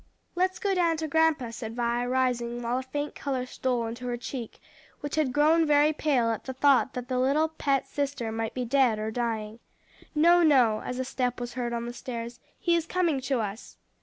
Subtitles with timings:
[0.33, 4.17] "Let's go down to grandpa," said Vi, rising, while a faint color stole into her
[4.17, 4.59] cheek,
[5.01, 8.65] which had grown very pale at the thought that the little pet sister might be
[8.65, 9.59] dead or dying.
[10.15, 13.77] "No, no," as a step was heard on the stairs, "he is coming to us."